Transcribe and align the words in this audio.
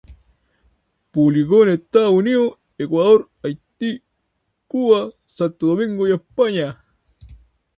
Publicó 1.11 1.61
en 1.61 1.69
Estados 1.69 2.11
Unidos, 2.13 2.55
Ecuador, 2.75 3.29
Haití, 3.43 4.01
Cuba, 4.67 5.11
Santo 5.27 5.67
Domingo 5.67 6.07
y 6.07 6.13
España. 6.13 6.83